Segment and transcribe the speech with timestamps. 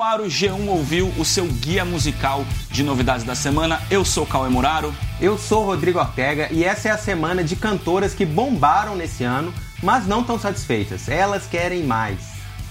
[0.00, 3.82] no ar o G1 Ouviu, o seu guia musical de novidades da semana.
[3.90, 4.94] Eu sou Cauê Muraro.
[5.20, 9.52] Eu sou Rodrigo Ortega e essa é a semana de cantoras que bombaram nesse ano,
[9.82, 11.06] mas não estão satisfeitas.
[11.06, 12.18] Elas querem mais.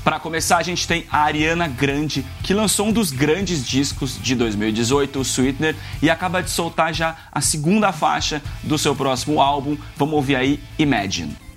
[0.03, 4.33] Para começar, a gente tem a Ariana Grande, que lançou um dos grandes discos de
[4.33, 9.77] 2018, o Sweetener, e acaba de soltar já a segunda faixa do seu próximo álbum.
[9.95, 11.48] Vamos ouvir aí Imagine.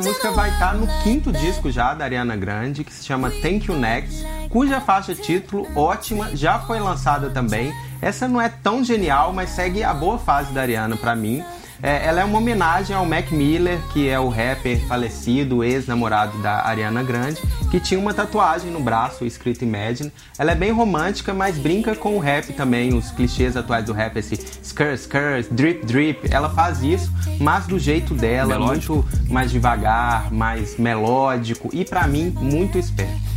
[0.00, 3.70] Essa música vai estar no quinto disco já da Ariana Grande, que se chama Thank
[3.70, 7.70] You Next, cuja faixa título, ótima, já foi lançada também.
[8.00, 11.44] Essa não é tão genial, mas segue a boa fase da Ariana para mim.
[11.82, 16.66] É, ela é uma homenagem ao Mac Miller, que é o rapper falecido, ex-namorado da
[16.66, 20.12] Ariana Grande, que tinha uma tatuagem no braço escrito Imagine.
[20.38, 24.16] Ela é bem romântica, mas brinca com o rap também, os clichês atuais do rap,
[24.16, 26.28] esse skr, skr, drip, drip.
[26.30, 28.96] Ela faz isso, mas do jeito dela, melódico.
[28.96, 33.30] muito mais devagar, mais melódico e para mim muito esperto.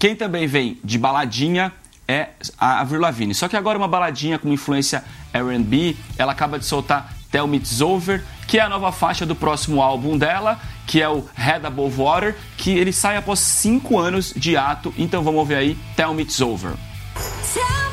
[0.00, 1.72] Quem também vem de baladinha
[2.10, 3.34] é a Avril Lavigne.
[3.34, 7.80] Só que agora uma baladinha com influência R&B, ela acaba de soltar Tell Me It's
[7.80, 11.96] Over, que é a nova faixa do próximo álbum dela, que é o Head Above
[11.96, 14.92] Water, que ele sai após cinco anos de ato.
[14.98, 16.72] Então vamos ver aí Tell Me It's Over.
[16.72, 17.89] O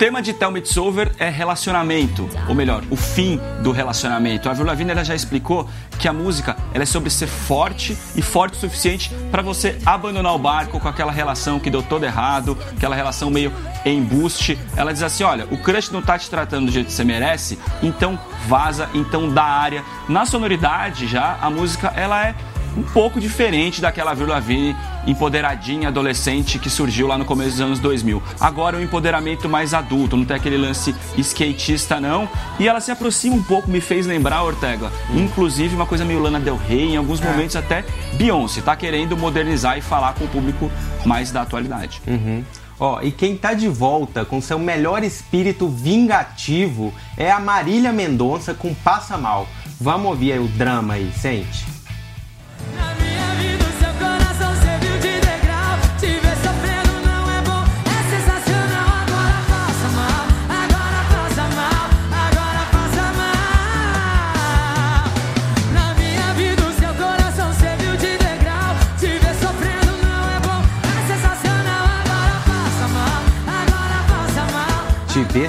[0.00, 4.48] tema de Tell Me It's Over é relacionamento, ou melhor, o fim do relacionamento.
[4.48, 8.22] A Avril Lavigne ela já explicou que a música ela é sobre ser forte e
[8.22, 12.56] forte o suficiente para você abandonar o barco com aquela relação que deu todo errado,
[12.74, 13.52] aquela relação meio
[13.84, 14.58] embuste.
[14.74, 17.58] Ela diz assim: olha, o crush não tá te tratando do jeito que você merece,
[17.82, 18.18] então
[18.48, 19.84] vaza, então dá área.
[20.08, 22.34] Na sonoridade já, a música ela é
[22.74, 24.74] um pouco diferente daquela Avril Lavigne
[25.06, 28.22] empoderadinha adolescente que surgiu lá no começo dos anos 2000.
[28.38, 32.28] Agora é um empoderamento mais adulto, não tem aquele lance skatista não.
[32.58, 35.20] E ela se aproxima um pouco, me fez lembrar, Ortega, hum.
[35.24, 37.24] inclusive uma coisa meio Lana Del Rey, em alguns é.
[37.24, 37.84] momentos até
[38.14, 40.70] Beyoncé, tá querendo modernizar e falar com o público
[41.04, 42.02] mais da atualidade.
[42.06, 42.44] Uhum.
[42.78, 47.92] Ó, oh, e quem tá de volta com seu melhor espírito vingativo é a Marília
[47.92, 49.46] Mendonça com Passa Mal.
[49.78, 51.66] Vamos ouvir aí o drama aí, sente.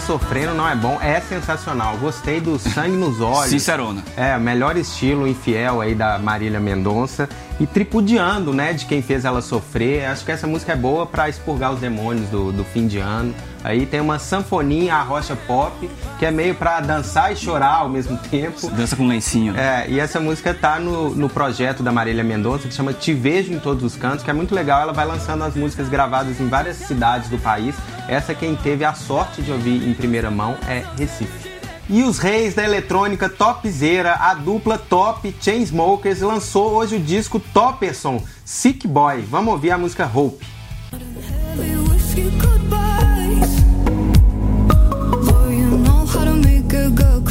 [0.02, 1.96] Sofrendo não é bom, é sensacional.
[1.98, 3.50] Gostei do Sangue nos Olhos.
[3.50, 4.04] Sincerona.
[4.18, 7.30] É, melhor estilo infiel aí da Marília Mendonça.
[7.60, 10.06] E tripudiando, né, de quem fez ela sofrer.
[10.06, 13.34] Acho que essa música é boa para expurgar os demônios do, do fim de ano.
[13.64, 17.90] Aí tem uma sanfoninha, a rocha pop, que é meio para dançar e chorar ao
[17.90, 18.70] mesmo tempo.
[18.72, 19.56] Dança com lencinho.
[19.56, 23.54] É, e essa música tá no, no projeto da Marília Mendonça, que chama Te Vejo
[23.54, 24.82] em Todos os Cantos, que é muito legal.
[24.82, 27.76] Ela vai lançando as músicas gravadas em várias cidades do país.
[28.08, 31.52] Essa quem teve a sorte de ouvir em primeira mão é Recife.
[31.90, 38.24] E os reis da eletrônica topzera, a dupla Top Chainsmokers, lançou hoje o disco Topperson,
[38.46, 39.22] Sick Boy.
[39.22, 40.46] Vamos ouvir a música Hope.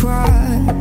[0.03, 0.80] Ó,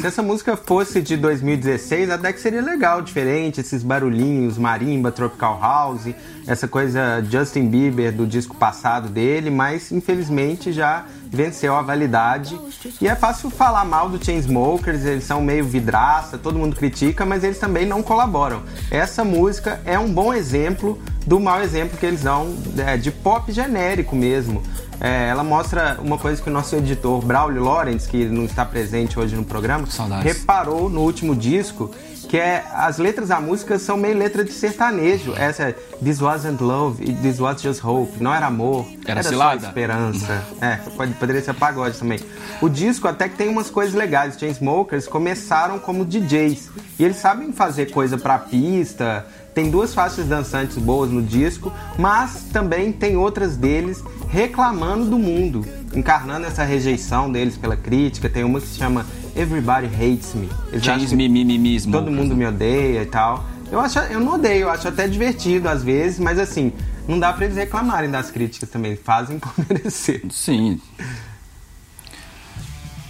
[0.00, 5.60] se essa música fosse de 2016, até que seria legal, diferente, esses barulhinhos, marimba, tropical
[5.60, 6.14] house,
[6.46, 12.58] essa coisa Justin Bieber do disco passado dele, mas infelizmente já venceu a validade.
[12.98, 17.44] E é fácil falar mal do Chainsmokers, eles são meio vidraça, todo mundo critica, mas
[17.44, 18.62] eles também não colaboram.
[18.90, 23.52] Essa música é um bom exemplo do mau exemplo que eles dão é, de pop
[23.52, 24.62] genérico mesmo.
[25.00, 29.18] É, ela mostra uma coisa que o nosso editor Braulio Lawrence, que não está presente
[29.18, 30.24] hoje no programa, Saudades.
[30.24, 31.90] reparou no último disco
[32.28, 35.34] que é as letras da música são meio letra de sertanejo.
[35.34, 35.72] Essa é
[36.04, 38.22] This Wasn't Love This Was Just Hope.
[38.22, 39.60] Não era amor, Era era, cilada?
[39.62, 40.44] só esperança.
[40.60, 42.20] é, pode, poderia ser pagode também.
[42.62, 44.34] O disco até que tem umas coisas legais.
[44.34, 46.70] Os Chainsmokers começaram como DJs
[47.00, 49.26] e eles sabem fazer coisa pra pista.
[49.54, 55.64] Tem duas faixas dançantes boas no disco, mas também tem outras deles reclamando do mundo,
[55.94, 58.28] encarnando essa rejeição deles pela crítica.
[58.28, 59.04] Tem uma que se chama
[59.34, 60.48] Everybody Hates Me.
[60.68, 61.92] Eles acham James que mimimismo.
[61.92, 63.44] todo mundo me odeia e tal.
[63.70, 66.72] Eu, acho, eu não odeio, eu acho até divertido às vezes, mas assim,
[67.06, 70.22] não dá pra eles reclamarem das críticas também, fazem por merecer.
[70.30, 70.80] Sim.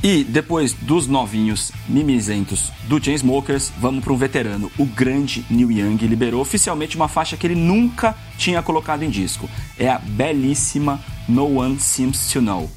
[0.03, 4.73] E depois dos novinhos mimizentos do Chainsmokers, vamos para um veterano.
[4.79, 9.49] O grande Neil Young liberou oficialmente uma faixa que ele nunca tinha colocado em disco.
[9.79, 10.99] É a belíssima
[11.29, 12.71] No One Seems to Know.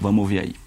[0.00, 0.59] Vamos ouvir aí.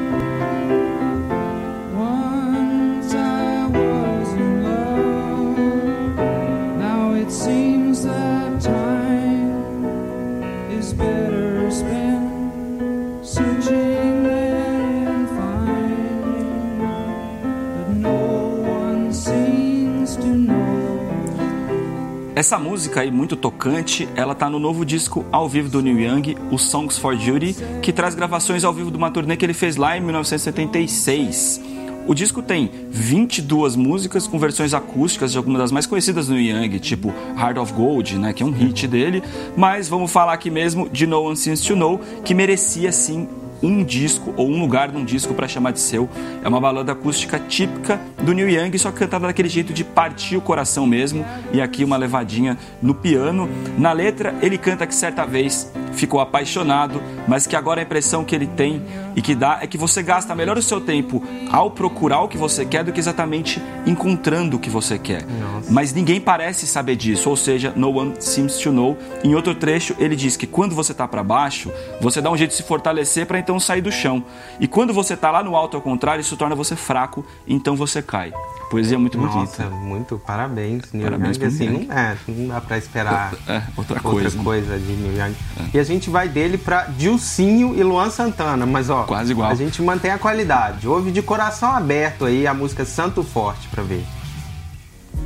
[22.44, 26.36] Essa música aí, muito tocante, ela tá no novo disco ao vivo do Neil Young,
[26.52, 29.78] o Songs for Judy, que traz gravações ao vivo de uma turnê que ele fez
[29.78, 31.62] lá em 1976.
[32.06, 36.80] O disco tem 22 músicas com versões acústicas de algumas das mais conhecidas do Young,
[36.80, 39.24] tipo Heart of Gold, né, que é um hit dele,
[39.56, 43.26] mas vamos falar aqui mesmo de No One Seems to Know, que merecia sim
[43.64, 46.10] um disco ou um lugar num disco para chamar de seu.
[46.44, 50.42] É uma balada acústica típica do Neil Young, só cantada daquele jeito de partir o
[50.42, 51.26] coração mesmo.
[51.54, 53.50] E aqui uma levadinha no piano.
[53.78, 58.36] Na letra, ele canta que certa vez ficou apaixonado, mas que agora a impressão que
[58.36, 58.82] ele tem
[59.16, 62.38] e que dá é que você gasta melhor o seu tempo ao procurar o que
[62.38, 65.26] você quer do que exatamente encontrando o que você quer.
[65.70, 68.98] Mas ninguém parece saber disso, ou seja, no one seems to know.
[69.24, 72.52] Em outro trecho, ele diz que quando você tá para baixo, você dá um jeito
[72.52, 74.24] de se fortalecer para então sair do chão.
[74.60, 78.02] E quando você tá lá no alto ao contrário, isso torna você fraco, então você
[78.02, 78.34] cai.
[78.70, 79.70] Poesia muito Nossa, bonita.
[79.70, 81.46] muito parabéns, Neil Parabéns Young.
[81.46, 84.36] Assim, não, é, não dá pra esperar É, outra coisa.
[84.36, 84.44] né?
[84.44, 85.36] coisa de Neil Young.
[85.74, 89.50] E a gente vai dele pra Dilcinho e Luan Santana, mas ó, Quase igual.
[89.52, 90.88] a gente mantém a qualidade.
[90.88, 94.04] Ouve de coração aberto aí a música Santo Forte pra ver.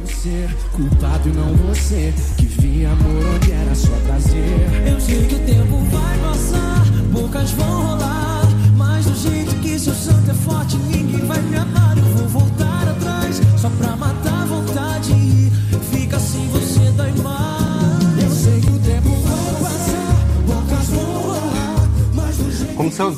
[0.05, 2.89] ser culpado não você que via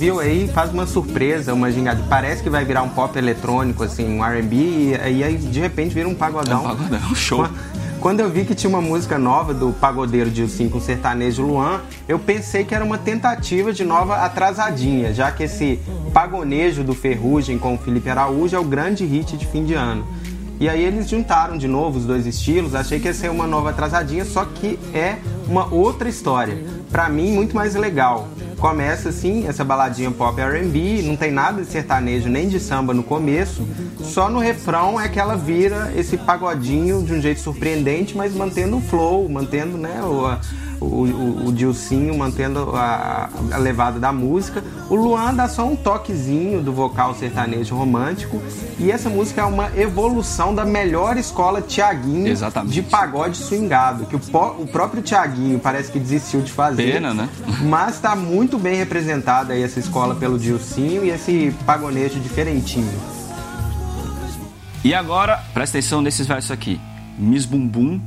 [0.10, 2.02] ouviu aí, faz uma surpresa, uma gingada.
[2.10, 5.94] Parece que vai virar um pop eletrônico, assim, um R&B, e aí, aí, de repente
[5.94, 6.64] vira um pagodão.
[6.64, 7.48] É um pagodão, show.
[8.00, 12.18] Quando eu vi que tinha uma música nova do pagodeiro Dilcinho com sertanejo Luan, eu
[12.18, 15.80] pensei que era uma tentativa de nova atrasadinha, já que esse
[16.14, 20.08] pagonejo do Ferrugem com o Felipe Araújo é o grande hit de fim de ano.
[20.62, 23.70] E aí eles juntaram de novo os dois estilos, achei que ia ser uma nova
[23.70, 25.18] atrasadinha, só que é
[25.48, 26.58] uma outra história.
[26.90, 28.30] Pra mim, muito mais legal.
[28.60, 33.02] Começa assim, essa baladinha pop R&B, não tem nada de sertanejo nem de samba no
[33.02, 33.66] começo,
[34.02, 38.78] só no refrão é que ela vira esse pagodinho de um jeito surpreendente, mas mantendo
[38.78, 40.38] o flow, mantendo né, o,
[40.80, 44.64] o, o, o Dilcinho, mantendo a, a levada da música.
[44.90, 48.42] O Luan dá só um toquezinho do vocal sertanejo romântico
[48.80, 52.34] e essa música é uma evolução da melhor escola Tiaguinho
[52.66, 54.20] de pagode swingado, que o,
[54.60, 56.94] o próprio Tiaguinho parece que desistiu de fazer.
[56.94, 57.30] Pena, né?
[57.64, 63.00] Mas está muito bem representada aí essa escola pelo Dilcinho e esse pagonejo diferentinho.
[64.84, 66.80] E agora, presta atenção nesses versos aqui.
[67.18, 68.00] Miss Bumbum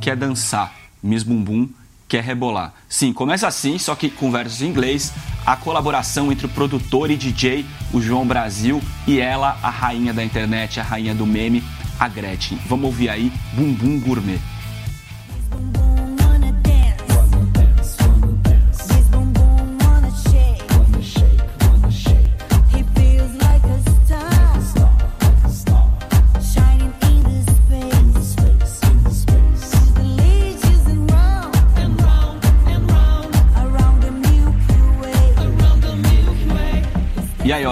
[0.00, 0.72] quer dançar.
[1.02, 1.68] Miss Bumbum
[2.10, 2.74] quer rebolar.
[2.88, 5.12] Sim, começa assim, só que com versos em inglês.
[5.46, 10.24] A colaboração entre o produtor e DJ, o João Brasil, e ela, a rainha da
[10.24, 11.62] internet, a rainha do meme,
[12.00, 12.58] a Gretchen.
[12.66, 14.40] Vamos ouvir aí Bumbum Gourmet.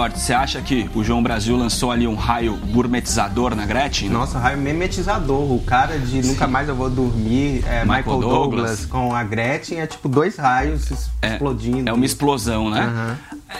[0.07, 4.09] Você acha que o João Brasil lançou ali um raio gourmetizador na Gretchen?
[4.09, 5.51] Nossa, raio memetizador.
[5.51, 8.29] O cara de Nunca Mais Eu Vou Dormir, é, Michael Michael, Douglas.
[8.29, 8.85] Douglas.
[8.85, 10.89] com a Gretchen, é tipo dois raios
[11.21, 11.89] É, explodindo.
[11.89, 12.81] É uma explosão, né?
[12.81, 13.17] Aham.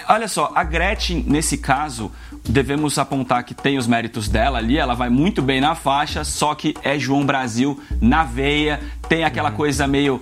[0.07, 2.11] Olha só, a Gretchen, nesse caso,
[2.47, 6.53] devemos apontar que tem os méritos dela ali, ela vai muito bem na faixa, só
[6.55, 10.21] que é João Brasil na veia, tem aquela coisa meio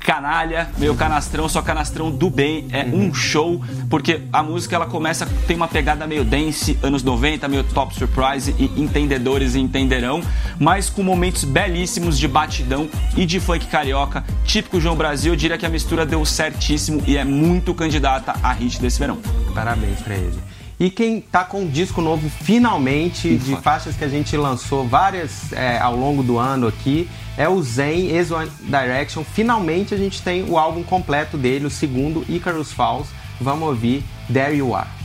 [0.00, 5.26] canalha, meio canastrão, só canastrão do bem, é um show, porque a música ela começa,
[5.46, 10.22] tem uma pegada meio dance, anos 90, meio top surprise e entendedores entenderão,
[10.58, 15.58] mas com momentos belíssimos de batidão e de funk carioca, típico João Brasil, eu diria
[15.58, 19.18] que a mistura deu certíssimo e é muito candidata a hit desse verão.
[19.54, 20.38] Parabéns pra ele.
[20.78, 23.62] E quem tá com um disco novo finalmente, de Ufa.
[23.62, 28.08] faixas que a gente lançou várias é, ao longo do ano aqui, é o Zen,
[28.08, 29.22] ex One Direction.
[29.24, 33.08] Finalmente a gente tem o álbum completo dele, o segundo, Icarus Falls.
[33.40, 34.02] Vamos ouvir
[34.32, 34.96] There You Are.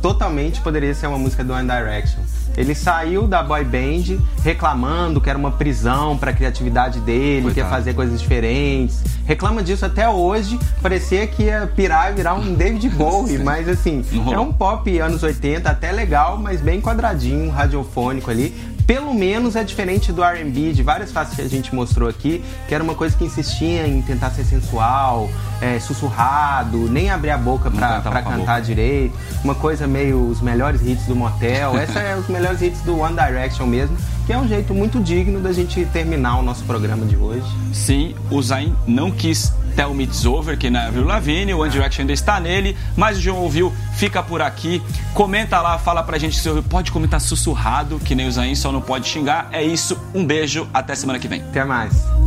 [0.00, 2.29] Totalmente poderia ser uma música do One Direction.
[2.56, 7.58] Ele saiu da boy band reclamando que era uma prisão para a criatividade dele, que
[7.58, 7.70] ia Coitado.
[7.70, 9.02] fazer coisas diferentes.
[9.26, 10.58] Reclama disso até hoje.
[10.82, 15.22] Parecia que ia pirar e virar um David Bowie, mas assim, é um pop anos
[15.22, 18.54] 80, até legal, mas bem quadradinho, radiofônico ali.
[18.90, 22.74] Pelo menos é diferente do R&B, de várias faces que a gente mostrou aqui, que
[22.74, 27.70] era uma coisa que insistia em tentar ser sensual, é, sussurrado, nem abrir a boca
[27.70, 28.60] pra, pra cantar boca.
[28.62, 29.16] direito.
[29.44, 31.76] Uma coisa meio os melhores hits do motel.
[31.78, 33.96] Essa é os melhores hits do One Direction mesmo,
[34.26, 37.46] que é um jeito muito digno da gente terminar o nosso programa de hoje.
[37.72, 41.70] Sim, o Zayn não quis Tell Me It's Over, que na Avril Lavigne, o One
[41.70, 44.82] Direction ainda está nele, mas o João ouviu, fica por aqui.
[45.12, 46.64] Comenta lá, fala pra gente se ouviu.
[46.64, 49.48] Pode comentar sussurrado, que nem o Zayn, só não pode xingar.
[49.52, 51.42] É isso, um beijo, até semana que vem.
[51.42, 52.19] Até mais.